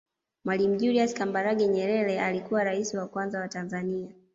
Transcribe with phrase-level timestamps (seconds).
[0.45, 4.07] Mwalimu Julius Kambarage Nyerere alikuwa raisi wa kwanza wa Tanzania